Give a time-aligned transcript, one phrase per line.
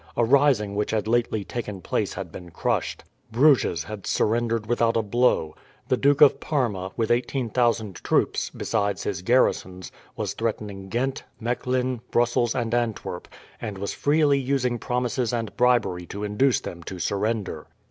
[0.17, 3.03] A rising which had lately taken place had been crushed.
[3.31, 5.53] Bruges had surrendered without a blow.
[5.89, 12.55] The Duke of Parma, with 18,000 troops, besides his garrisons, was threatening Ghent, Mechlin, Brussels,
[12.55, 13.27] and Antwerp,
[13.61, 17.67] and was freely using promises and bribery to induce them to surrender.